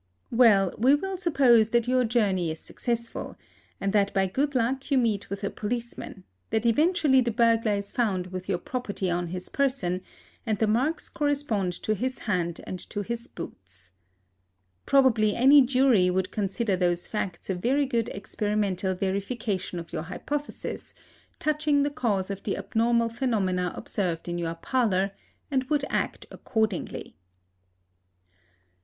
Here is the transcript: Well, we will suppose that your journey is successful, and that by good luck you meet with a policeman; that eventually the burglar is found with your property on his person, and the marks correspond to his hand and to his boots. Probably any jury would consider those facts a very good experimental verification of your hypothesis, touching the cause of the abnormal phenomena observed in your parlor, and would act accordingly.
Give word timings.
Well, 0.31 0.73
we 0.79 0.95
will 0.95 1.15
suppose 1.15 1.69
that 1.69 1.87
your 1.87 2.03
journey 2.05 2.49
is 2.49 2.59
successful, 2.59 3.37
and 3.79 3.93
that 3.93 4.11
by 4.15 4.25
good 4.25 4.55
luck 4.55 4.89
you 4.89 4.97
meet 4.97 5.29
with 5.29 5.43
a 5.43 5.51
policeman; 5.51 6.23
that 6.49 6.65
eventually 6.65 7.21
the 7.21 7.29
burglar 7.29 7.73
is 7.73 7.91
found 7.91 8.25
with 8.31 8.49
your 8.49 8.57
property 8.57 9.11
on 9.11 9.27
his 9.27 9.47
person, 9.47 10.01
and 10.43 10.57
the 10.57 10.65
marks 10.65 11.07
correspond 11.07 11.73
to 11.83 11.93
his 11.93 12.17
hand 12.17 12.61
and 12.65 12.79
to 12.89 13.03
his 13.03 13.27
boots. 13.27 13.91
Probably 14.87 15.35
any 15.35 15.61
jury 15.61 16.09
would 16.09 16.31
consider 16.31 16.75
those 16.75 17.05
facts 17.05 17.47
a 17.51 17.53
very 17.53 17.85
good 17.85 18.09
experimental 18.09 18.95
verification 18.95 19.77
of 19.77 19.93
your 19.93 20.01
hypothesis, 20.01 20.95
touching 21.37 21.83
the 21.83 21.91
cause 21.91 22.31
of 22.31 22.41
the 22.41 22.57
abnormal 22.57 23.09
phenomena 23.09 23.71
observed 23.75 24.27
in 24.27 24.39
your 24.39 24.55
parlor, 24.55 25.11
and 25.51 25.65
would 25.65 25.85
act 25.91 26.25
accordingly. 26.31 27.15